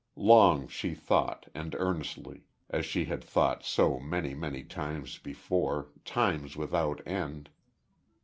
[0.15, 6.57] Long, she thought, and earnestly as she had thought so many, many times before times
[6.57, 7.51] without end....